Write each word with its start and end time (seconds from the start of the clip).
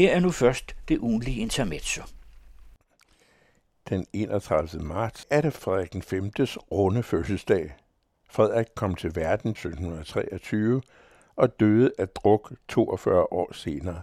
Her 0.00 0.10
er 0.10 0.20
nu 0.20 0.30
først 0.30 0.76
det 0.88 0.98
ugenlige 0.98 1.40
intermezzo. 1.40 2.02
Den 3.88 4.06
31. 4.12 4.82
marts 4.82 5.26
er 5.30 5.40
det 5.40 5.52
Frederik 5.52 6.12
V. 6.12 6.30
runde 6.72 7.02
fødselsdag. 7.02 7.74
Frederik 8.30 8.66
kom 8.74 8.94
til 8.94 9.16
verden 9.16 9.50
1723 9.50 10.82
og 11.36 11.60
døde 11.60 11.92
af 11.98 12.08
druk 12.08 12.52
42 12.68 13.32
år 13.32 13.52
senere. 13.52 14.02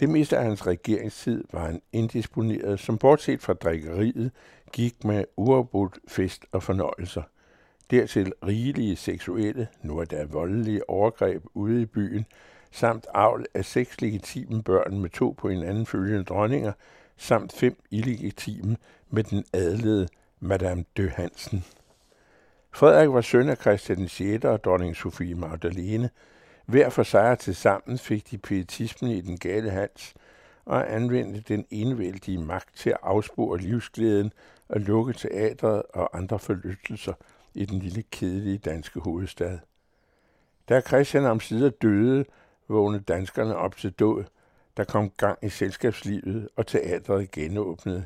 Det 0.00 0.08
meste 0.08 0.38
af 0.38 0.44
hans 0.44 0.66
regeringstid 0.66 1.44
var 1.52 1.66
han 1.66 1.82
indisponeret, 1.92 2.80
som 2.80 2.98
bortset 2.98 3.42
fra 3.42 3.52
drikkeriet 3.52 4.30
gik 4.72 5.04
med 5.04 5.24
uafbrudt 5.36 5.98
fest 6.08 6.46
og 6.52 6.62
fornøjelser. 6.62 7.22
Dertil 7.90 8.32
rigelige 8.46 8.96
seksuelle, 8.96 9.68
nu 9.82 9.98
er 9.98 10.04
der 10.04 10.26
voldelige 10.26 10.90
overgreb 10.90 11.44
ude 11.54 11.82
i 11.82 11.86
byen, 11.86 12.26
samt 12.70 13.06
avl 13.14 13.46
af 13.54 13.64
seks 13.64 14.00
legitime 14.00 14.62
børn 14.62 15.00
med 15.00 15.10
to 15.10 15.34
på 15.38 15.48
hinanden 15.48 15.86
følgende 15.86 16.24
dronninger, 16.24 16.72
samt 17.16 17.52
fem 17.52 17.76
illegitime 17.90 18.76
med 19.10 19.24
den 19.24 19.44
adlede 19.52 20.08
Madame 20.40 20.84
de 20.96 21.08
Hansen. 21.08 21.64
Frederik 22.72 23.08
var 23.08 23.20
søn 23.20 23.48
af 23.48 23.56
Christian 23.56 24.08
6. 24.08 24.44
og 24.44 24.64
dronning 24.64 24.96
Sofie 24.96 25.34
Magdalene. 25.34 26.10
Hver 26.66 26.88
for 26.88 27.02
sig 27.02 27.38
til 27.38 27.56
sammen 27.56 27.98
fik 27.98 28.30
de 28.30 28.38
pietismen 28.38 29.10
i 29.10 29.20
den 29.20 29.38
gale 29.38 29.70
hals 29.70 30.14
og 30.64 30.94
anvendte 30.94 31.40
den 31.40 31.66
enevældige 31.70 32.38
magt 32.38 32.76
til 32.76 32.90
at 32.90 32.98
afspore 33.02 33.58
livsglæden 33.58 34.32
og 34.68 34.80
lukke 34.80 35.12
teatret 35.12 35.82
og 35.94 36.16
andre 36.16 36.38
forlystelser 36.38 37.12
i 37.54 37.64
den 37.64 37.78
lille 37.78 38.02
kedelige 38.02 38.58
danske 38.58 39.00
hovedstad. 39.00 39.58
Da 40.68 40.80
Christian 40.80 41.24
om 41.24 41.40
sider 41.40 41.70
døde, 41.70 42.24
vågnede 42.68 43.02
danskerne 43.02 43.56
op 43.56 43.76
til 43.76 43.90
død. 43.90 44.24
Der 44.76 44.84
kom 44.84 45.10
gang 45.10 45.38
i 45.42 45.48
selskabslivet, 45.48 46.48
og 46.56 46.66
teatret 46.66 47.30
genåbnede. 47.30 48.04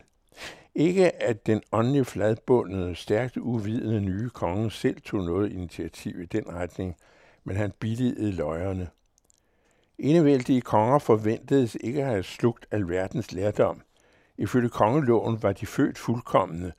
Ikke 0.75 1.23
at 1.23 1.47
den 1.47 1.63
åndelige 1.73 2.05
fladbundede, 2.05 2.95
stærkt 2.95 3.37
uvidende 3.37 4.01
nye 4.01 4.31
konge 4.31 4.71
selv 4.71 5.01
tog 5.01 5.25
noget 5.25 5.53
initiativ 5.53 6.21
i 6.21 6.27
den 6.27 6.45
retning, 6.49 6.97
men 7.45 7.57
han 7.57 7.73
billigede 7.81 8.33
løjerne. 8.33 8.89
Enevældige 9.99 10.61
konger 10.61 10.99
forventedes 10.99 11.77
ikke 11.81 12.01
at 12.01 12.09
have 12.09 12.23
slugt 12.23 12.67
alverdens 12.71 13.33
lærdom. 13.33 13.83
Ifølge 14.39 14.69
kongeloven 14.69 15.43
var 15.43 15.53
de 15.53 15.67
født 15.67 15.99
fuldkommende, 15.99 16.73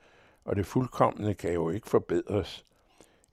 og 0.44 0.56
det 0.56 0.66
fuldkommende 0.66 1.34
kan 1.34 1.52
jo 1.52 1.70
ikke 1.70 1.88
forbedres. 1.88 2.64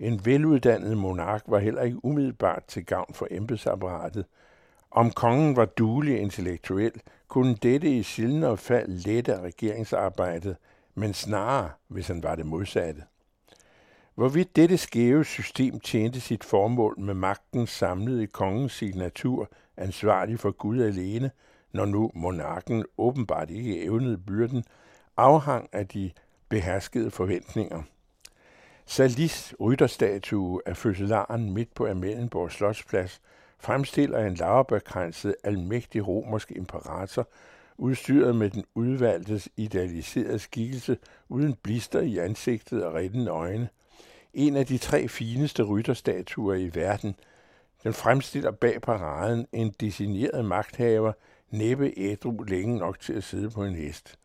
En 0.02 0.26
veluddannet 0.26 0.98
monark 0.98 1.44
var 1.48 1.60
heller 1.60 1.82
ikke 1.82 2.06
umiddelbart 2.06 2.64
til 2.68 2.86
gavn 2.86 3.14
for 3.14 3.28
embedsapparatet. 3.32 4.26
Om 4.92 5.12
kongen 5.12 5.56
var 5.56 5.66
duelig 5.66 6.20
intellektuel, 6.20 6.92
kunne 7.28 7.56
dette 7.56 7.90
i 7.90 8.04
sjældnere 8.04 8.58
fald 8.58 8.88
lette 8.88 9.42
regeringsarbejdet, 9.42 10.58
men 10.96 11.14
snarere, 11.14 11.70
hvis 11.88 12.08
han 12.08 12.24
var 12.24 12.36
det 12.36 12.46
modsatte. 12.46 13.04
Hvorvidt 14.16 14.56
dette 14.56 14.78
skæve 14.78 15.26
system 15.26 15.80
tjente 15.80 16.22
sit 16.22 16.44
formål 16.44 17.00
med 17.00 17.14
magten 17.14 17.68
samlet 17.68 18.22
i 18.22 18.26
kongens 18.26 18.74
signatur, 18.74 19.50
ansvarlig 19.78 20.40
for 20.40 20.52
Gud 20.52 20.82
alene, 20.82 21.32
når 21.74 21.86
nu 21.86 22.12
monarken 22.16 22.86
åbenbart 22.98 23.50
ikke 23.50 23.84
evnede 23.84 24.18
byrden, 24.18 24.64
afhang 25.18 25.70
af 25.72 25.88
de 25.88 26.12
beherskede 26.50 27.12
forventninger. 27.12 27.84
Salis 28.92 29.54
rytterstatue 29.60 30.62
af 30.66 30.78
fødselaren 30.78 31.54
midt 31.54 31.74
på 31.74 31.88
Amalienborg 31.88 32.52
Slotsplads 32.52 33.22
fremstiller 33.60 34.20
en 34.20 34.36
laverbekranset 34.36 35.36
almægtig 35.44 36.08
romersk 36.08 36.52
imperator, 36.52 37.28
udstyret 37.78 38.36
med 38.36 38.50
den 38.50 38.64
udvalgtes 38.76 39.50
idealiserede 39.58 40.40
skikkelse 40.40 40.98
uden 41.30 41.56
blister 41.64 42.00
i 42.00 42.18
ansigtet 42.18 42.84
og 42.84 42.94
rettende 42.94 43.32
øjne. 43.32 43.70
En 44.34 44.56
af 44.56 44.66
de 44.66 44.78
tre 44.78 45.08
fineste 45.08 45.64
rytterstatuer 45.64 46.56
i 46.56 46.72
verden. 46.74 47.16
Den 47.84 47.94
fremstiller 47.94 48.52
bag 48.52 48.82
paraden 48.82 49.48
en 49.52 49.76
designeret 49.80 50.46
magthaver, 50.46 51.14
næppe 51.50 51.94
ædru 51.98 52.44
længe 52.44 52.78
nok 52.78 53.00
til 53.00 53.14
at 53.14 53.24
sidde 53.24 53.50
på 53.50 53.64
en 53.64 53.76
hest. 53.76 54.18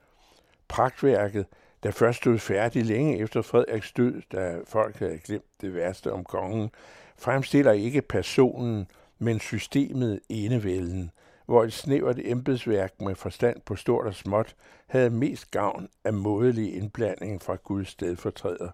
Pragtværket 0.69 1.47
der 1.87 1.93
først 1.93 2.19
stod 2.19 2.39
færdig 2.39 2.85
længe 2.85 3.19
efter 3.19 3.43
Frederiks 3.43 3.93
død, 3.93 4.23
da 4.33 4.57
folk 4.65 4.97
havde 4.97 5.19
glemt 5.19 5.61
det 5.61 5.75
værste 5.75 6.13
om 6.13 6.25
kongen, 6.25 6.71
fremstiller 7.19 7.73
ikke 7.73 8.03
personen, 8.03 8.87
men 9.19 9.41
systemet 9.41 10.21
enevælden, 10.29 11.11
hvor 11.47 11.65
et 11.65 11.73
snævert 11.73 12.19
embedsværk 12.25 13.01
med 13.01 13.15
forstand 13.15 13.61
på 13.61 13.77
stort 13.77 14.07
og 14.07 14.15
småt 14.15 14.55
havde 14.87 15.11
mest 15.11 15.51
gavn 15.51 15.89
af 16.05 16.13
modelig 16.13 16.77
indblanding 16.77 17.43
fra 17.43 17.57
Guds 17.65 17.89
stedfortræder. 17.89 18.71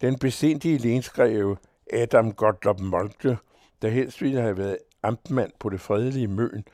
Den 0.00 0.18
besindige 0.18 0.78
lensgreve 0.78 1.56
Adam 1.92 2.32
Gottlob 2.32 2.80
Moltke, 2.80 3.36
der 3.82 3.88
helst 3.88 4.22
ville 4.22 4.40
have 4.40 4.58
været 4.58 4.78
amtmand 5.02 5.50
på 5.60 5.68
det 5.68 5.80
fredelige 5.80 6.28
Møn, 6.28 6.64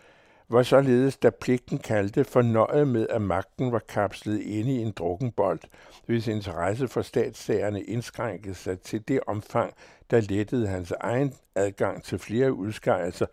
var 0.49 0.63
således, 0.63 1.17
da 1.17 1.31
pligten 1.31 1.79
kaldte, 1.79 2.25
fornøjet 2.25 2.89
med, 2.89 3.07
at 3.11 3.23
magten 3.23 3.73
var 3.73 3.83
kapslet 3.89 4.41
inde 4.41 4.73
i 4.73 4.79
en 4.79 4.93
drukkenbold, 4.93 5.61
hvis 6.07 6.29
interesse 6.29 6.89
for 6.89 7.03
statssagerne 7.03 7.83
indskrænkede 7.83 8.55
sig 8.55 8.81
til 8.81 9.09
det 9.09 9.21
omfang, 9.27 9.75
der 10.11 10.21
lettede 10.21 10.69
hans 10.69 10.93
egen 11.01 11.35
adgang 11.55 12.03
til 12.03 12.19
flere 12.19 12.53
udskejelser, 12.53 13.27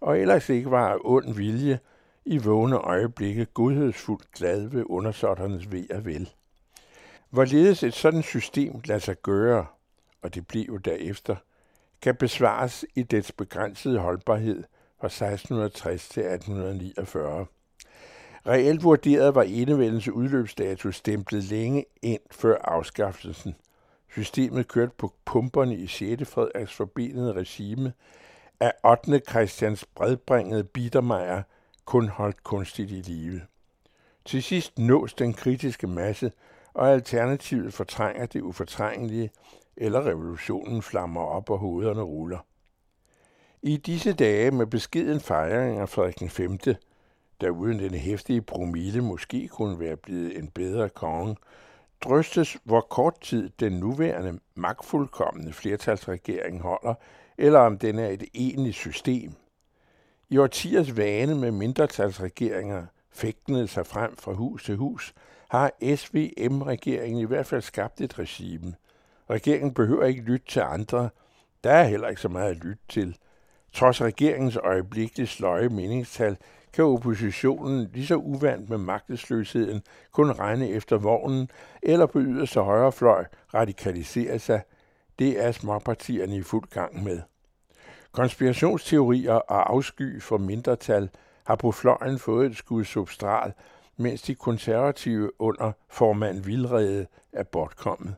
og 0.00 0.18
ellers 0.18 0.48
ikke 0.48 0.70
var 0.70 0.88
af 0.92 0.98
ond 1.04 1.34
vilje 1.34 1.78
i 2.24 2.38
vågne 2.38 2.76
øjeblikke 2.76 3.44
godhedsfuldt 3.44 4.32
glad 4.32 4.66
ved 4.66 4.84
undersåtternes 4.86 5.72
ved 5.72 5.90
og 5.90 6.04
vel. 6.04 6.30
Hvorledes 7.30 7.82
et 7.82 7.94
sådan 7.94 8.22
system 8.22 8.80
lader 8.84 9.00
sig 9.00 9.22
gøre, 9.22 9.66
og 10.22 10.34
det 10.34 10.46
blev 10.46 10.64
jo 10.68 10.76
derefter, 10.76 11.36
kan 12.02 12.16
besvares 12.16 12.84
i 12.94 13.02
dets 13.02 13.32
begrænsede 13.32 13.98
holdbarhed– 13.98 14.64
fra 15.00 15.06
1660 15.06 16.08
til 16.08 16.22
1849. 16.22 17.46
Reelt 18.46 18.82
vurderet 18.82 19.34
var 19.34 19.42
enevældens 19.42 20.08
udløbsdato 20.08 20.90
stemplet 20.90 21.44
længe 21.44 21.84
ind 22.02 22.20
før 22.30 22.56
afskaffelsen. 22.64 23.54
Systemet 24.12 24.68
kørte 24.68 24.92
på 24.98 25.14
pumperne 25.24 25.76
i 25.76 25.86
6. 25.86 26.28
Frederiks 26.28 26.74
forbindede 26.74 27.32
regime, 27.32 27.92
af 28.60 28.72
8. 28.84 29.22
Christians 29.30 29.84
bredbringede 29.94 30.64
Biedermeier 30.64 31.42
kun 31.84 32.08
holdt 32.08 32.44
kunstigt 32.44 32.90
i 32.90 32.94
live. 32.94 33.40
Til 34.24 34.42
sidst 34.42 34.78
nås 34.78 35.14
den 35.14 35.32
kritiske 35.32 35.86
masse, 35.86 36.32
og 36.74 36.90
alternativet 36.90 37.74
fortrænger 37.74 38.26
det 38.26 38.40
ufortrængelige, 38.40 39.30
eller 39.76 40.06
revolutionen 40.06 40.82
flammer 40.82 41.20
op 41.20 41.50
og 41.50 41.58
hovederne 41.58 42.02
ruller. 42.02 42.38
I 43.62 43.76
disse 43.76 44.12
dage 44.12 44.50
med 44.50 44.66
beskeden 44.66 45.20
fejring 45.20 45.78
af 45.78 45.88
Frederik 45.88 46.30
5., 46.30 46.58
der 47.40 47.50
uden 47.50 47.78
den 47.78 47.94
hæftige 47.94 48.42
promille 48.42 49.00
måske 49.00 49.48
kunne 49.48 49.78
være 49.80 49.96
blevet 49.96 50.38
en 50.38 50.48
bedre 50.48 50.88
konge, 50.88 51.36
drøstes, 52.04 52.58
hvor 52.64 52.80
kort 52.80 53.20
tid 53.20 53.50
den 53.60 53.72
nuværende 53.72 54.38
magtfuldkommende 54.54 55.52
flertalsregering 55.52 56.60
holder, 56.60 56.94
eller 57.38 57.58
om 57.58 57.78
den 57.78 57.98
er 57.98 58.08
et 58.08 58.24
egentligt 58.34 58.76
system. 58.76 59.32
I 60.28 60.38
årtiers 60.38 60.96
vane 60.96 61.34
med 61.34 61.50
mindretalsregeringer 61.50 62.86
fægtende 63.10 63.68
sig 63.68 63.86
frem 63.86 64.16
fra 64.16 64.32
hus 64.32 64.64
til 64.64 64.76
hus, 64.76 65.14
har 65.48 65.96
SVM-regeringen 65.96 67.20
i 67.20 67.26
hvert 67.26 67.46
fald 67.46 67.62
skabt 67.62 68.00
et 68.00 68.18
regime. 68.18 68.74
Regeringen 69.30 69.74
behøver 69.74 70.04
ikke 70.04 70.22
lytte 70.22 70.46
til 70.46 70.60
andre. 70.60 71.10
Der 71.64 71.70
er 71.70 71.84
heller 71.84 72.08
ikke 72.08 72.20
så 72.20 72.28
meget 72.28 72.50
at 72.50 72.64
lytte 72.64 72.82
til– 72.88 73.16
Trods 73.72 74.02
regeringens 74.02 74.56
øjeblikkeligt 74.56 75.30
sløje 75.30 75.68
meningstal, 75.68 76.36
kan 76.72 76.84
oppositionen 76.84 77.90
lige 77.92 78.06
så 78.06 78.16
uvandt 78.16 78.70
med 78.70 78.78
magtesløsheden 78.78 79.82
kun 80.12 80.30
regne 80.30 80.68
efter 80.68 80.98
vognen 80.98 81.50
eller 81.82 82.06
på 82.06 82.20
yderste 82.20 82.60
højrefløj 82.60 83.24
radikalisere 83.54 84.38
sig. 84.38 84.62
Det 85.18 85.44
er 85.44 85.52
småpartierne 85.52 86.36
i 86.36 86.42
fuld 86.42 86.68
gang 86.70 87.02
med. 87.04 87.20
Konspirationsteorier 88.12 89.32
og 89.32 89.72
afsky 89.72 90.22
for 90.22 90.38
mindretal 90.38 91.08
har 91.46 91.56
på 91.56 91.72
fløjen 91.72 92.18
fået 92.18 92.50
et 92.50 92.56
skud 92.56 92.84
substral, 92.84 93.52
mens 93.96 94.22
de 94.22 94.34
konservative 94.34 95.40
under 95.40 95.72
formand 95.88 96.44
Vildrede 96.44 97.06
er 97.32 97.42
bortkommet. 97.42 98.14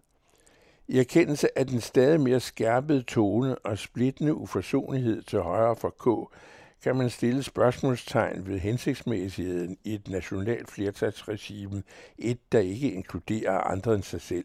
I 0.93 0.99
erkendelse 0.99 1.59
af 1.59 1.67
den 1.67 1.81
stadig 1.81 2.21
mere 2.21 2.41
skærpede 2.41 3.03
tone 3.03 3.59
og 3.59 3.79
splittende 3.79 4.35
uforsonlighed 4.35 5.23
til 5.23 5.41
højre 5.41 5.77
for 5.77 5.91
K, 5.91 6.35
kan 6.83 6.97
man 6.97 7.11
stille 7.11 7.43
spørgsmålstegn 7.43 8.47
ved 8.47 8.59
hensigtsmæssigheden 8.59 9.77
i 9.85 9.95
et 9.95 10.09
nationalt 10.09 10.71
flertalsregime, 10.71 11.83
et 12.19 12.53
der 12.53 12.59
ikke 12.59 12.93
inkluderer 12.93 13.59
andre 13.59 13.95
end 13.95 14.03
sig 14.03 14.21
selv. 14.21 14.45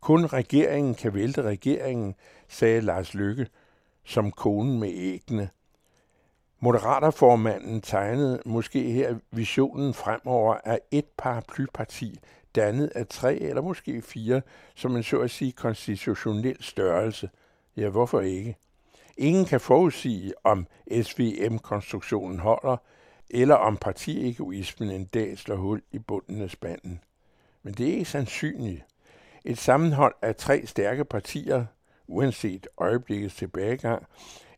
Kun 0.00 0.26
regeringen 0.26 0.94
kan 0.94 1.14
vælte 1.14 1.42
regeringen, 1.42 2.14
sagde 2.48 2.80
Lars 2.80 3.14
Lykke, 3.14 3.46
som 4.04 4.30
konen 4.30 4.80
med 4.80 4.90
æggene. 4.94 5.50
Moderaterformanden 6.60 7.80
tegnede 7.80 8.42
måske 8.46 8.92
her 8.92 9.14
visionen 9.30 9.94
fremover 9.94 10.56
af 10.64 10.80
et 10.90 11.06
paraplyparti, 11.18 12.18
dannet 12.54 12.92
af 12.94 13.06
tre 13.06 13.36
eller 13.36 13.62
måske 13.62 14.02
fire, 14.02 14.42
som 14.74 14.96
en 14.96 15.02
så 15.02 15.20
at 15.20 15.30
sige 15.30 15.52
konstitutionel 15.52 16.56
størrelse. 16.62 17.30
Ja, 17.76 17.88
hvorfor 17.88 18.20
ikke? 18.20 18.56
Ingen 19.16 19.44
kan 19.44 19.60
forudsige, 19.60 20.32
om 20.44 20.66
SVM-konstruktionen 21.02 22.38
holder, 22.38 22.76
eller 23.30 23.54
om 23.54 23.76
partiegoismen 23.76 24.90
en 24.90 25.04
dag 25.04 25.38
slår 25.38 25.56
hul 25.56 25.82
i 25.92 25.98
bunden 25.98 26.42
af 26.42 26.50
spanden. 26.50 27.00
Men 27.62 27.74
det 27.74 27.88
er 27.88 27.92
ikke 27.92 28.04
sandsynligt. 28.04 28.84
Et 29.44 29.58
sammenhold 29.58 30.14
af 30.22 30.36
tre 30.36 30.66
stærke 30.66 31.04
partier, 31.04 31.66
uanset 32.06 32.66
øjeblikkets 32.78 33.34
tilbagegang, 33.34 34.06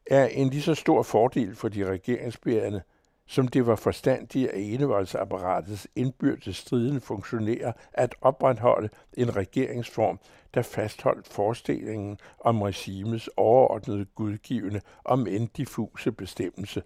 er 0.06 0.26
en 0.26 0.50
lige 0.50 0.62
så 0.62 0.74
stor 0.74 1.02
fordel 1.02 1.54
for 1.54 1.68
de 1.68 1.84
regeringsbærende, 1.84 2.82
som 3.26 3.48
det 3.48 3.66
var 3.66 3.76
forstandigt 3.76 4.50
af 4.50 4.58
enevoldsapparatets 4.58 5.88
indbyrdes 5.96 6.56
striden 6.56 7.00
funktionærer 7.00 7.72
at 7.92 8.14
opretholde 8.20 8.88
en 9.12 9.36
regeringsform, 9.36 10.18
der 10.54 10.62
fastholdt 10.62 11.28
forestillingen 11.28 12.18
om 12.40 12.62
regimets 12.62 13.30
overordnede 13.36 14.04
gudgivende, 14.04 14.80
om 15.04 15.26
end 15.26 15.48
diffuse 15.56 16.12
bestemmelse, 16.12 16.82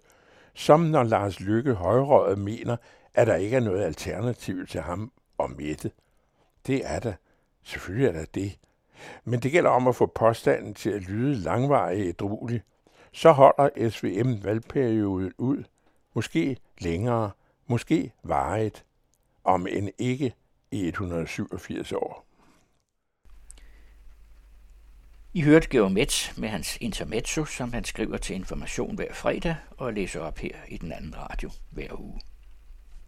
som 0.53 0.79
når 0.79 1.03
Lars 1.03 1.39
Lykke 1.39 1.73
højrøget 1.73 2.39
mener, 2.39 2.77
at 3.13 3.27
der 3.27 3.35
ikke 3.35 3.55
er 3.55 3.61
noget 3.61 3.83
alternativ 3.83 4.67
til 4.67 4.81
ham 4.81 5.11
og 5.37 5.51
Mette. 5.51 5.91
Det 6.67 6.81
er 6.85 6.99
der. 6.99 7.13
Selvfølgelig 7.63 8.07
er 8.07 8.11
der 8.11 8.25
det. 8.25 8.57
Men 9.23 9.39
det 9.39 9.51
gælder 9.51 9.69
om 9.69 9.87
at 9.87 9.95
få 9.95 10.05
påstanden 10.05 10.73
til 10.73 10.89
at 10.89 11.01
lyde 11.01 11.35
langvarig 11.35 12.07
ædruelig. 12.07 12.61
Så 13.11 13.31
holder 13.31 13.89
SVM 13.89 14.43
valgperioden 14.43 15.33
ud. 15.37 15.63
Måske 16.13 16.57
længere, 16.79 17.31
måske 17.67 18.11
varigt, 18.23 18.85
om 19.43 19.67
end 19.67 19.89
ikke 19.97 20.33
i 20.71 20.87
187 20.87 21.91
år. 21.91 22.25
I 25.33 25.41
hørte 25.41 25.69
Georg 25.69 25.91
Metz 25.91 26.37
med 26.37 26.49
hans 26.49 26.77
intermezzo, 26.81 27.45
som 27.45 27.73
han 27.73 27.83
skriver 27.83 28.17
til 28.17 28.35
information 28.35 28.95
hver 28.95 29.13
fredag 29.13 29.55
og 29.71 29.93
læser 29.93 30.19
op 30.19 30.37
her 30.37 30.55
i 30.67 30.77
den 30.77 30.91
anden 30.91 31.17
radio 31.17 31.51
hver 31.71 31.99
uge. 31.99 32.19